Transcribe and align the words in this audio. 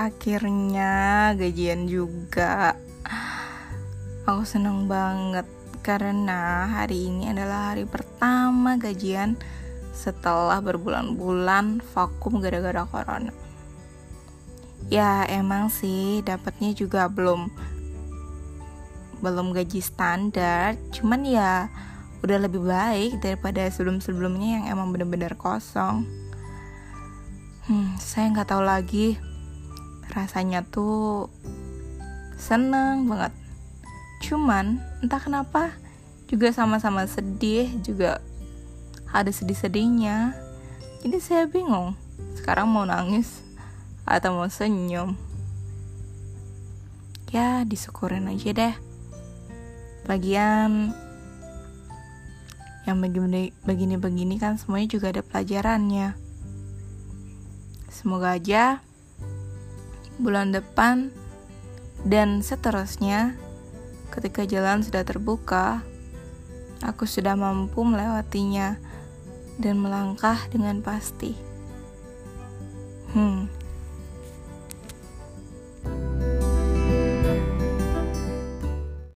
akhirnya 0.00 0.92
gajian 1.36 1.84
juga. 1.84 2.72
Aku 4.24 4.48
seneng 4.48 4.88
banget 4.88 5.44
karena 5.84 6.64
hari 6.64 7.12
ini 7.12 7.28
adalah 7.28 7.72
hari 7.76 7.84
pertama 7.84 8.80
gajian 8.80 9.36
setelah 9.92 10.64
berbulan-bulan 10.64 11.84
vakum 11.92 12.40
gara-gara 12.40 12.88
corona. 12.88 13.32
Ya 14.88 15.28
emang 15.28 15.68
sih 15.68 16.24
dapatnya 16.24 16.72
juga 16.72 17.04
belum 17.12 17.52
belum 19.20 19.52
gaji 19.52 19.84
standar, 19.84 20.80
cuman 20.96 21.28
ya 21.28 21.68
udah 22.24 22.38
lebih 22.40 22.64
baik 22.64 23.20
daripada 23.20 23.68
sebelum-sebelumnya 23.68 24.48
yang 24.60 24.64
emang 24.72 24.96
bener-bener 24.96 25.36
kosong. 25.36 26.08
Hmm, 27.68 27.92
saya 28.00 28.32
nggak 28.32 28.48
tahu 28.48 28.64
lagi 28.64 29.20
rasanya 30.10 30.66
tuh 30.66 31.30
seneng 32.36 33.06
banget. 33.06 33.32
Cuman 34.20 34.82
entah 35.00 35.22
kenapa 35.22 35.72
juga 36.26 36.50
sama-sama 36.54 37.06
sedih 37.06 37.70
juga 37.82 38.18
ada 39.10 39.30
sedih-sedihnya. 39.30 40.34
Jadi 41.00 41.18
saya 41.18 41.44
bingung 41.48 41.96
sekarang 42.36 42.68
mau 42.70 42.84
nangis 42.84 43.42
atau 44.04 44.36
mau 44.36 44.50
senyum. 44.50 45.16
Ya 47.30 47.62
disyukurin 47.62 48.26
aja 48.26 48.50
deh. 48.50 48.74
Lagian 50.10 50.90
yang 52.88 52.98
begini-begini 53.62 54.40
kan 54.42 54.58
semuanya 54.58 54.88
juga 54.90 55.14
ada 55.14 55.22
pelajarannya. 55.22 56.18
Semoga 57.86 58.34
aja 58.34 58.82
bulan 60.20 60.52
depan 60.52 61.10
dan 62.04 62.44
seterusnya 62.44 63.36
ketika 64.12 64.44
jalan 64.44 64.84
sudah 64.84 65.04
terbuka, 65.04 65.80
aku 66.84 67.08
sudah 67.08 67.36
mampu 67.36 67.84
melewatinya 67.84 68.76
dan 69.60 69.80
melangkah 69.80 70.36
dengan 70.52 70.80
pasti. 70.80 71.36
Hmm, 73.12 73.50